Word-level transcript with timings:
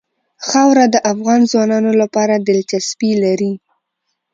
خاوره 0.47 0.85
د 0.91 0.95
افغان 1.11 1.41
ځوانانو 1.51 1.91
لپاره 2.01 2.33
دلچسپي 2.47 3.11
لري. 3.23 3.53